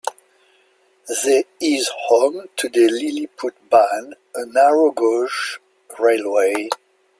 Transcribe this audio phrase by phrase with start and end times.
[1.07, 5.59] The is home to the Liliputbahn, a narrow gauge
[5.99, 6.69] railway.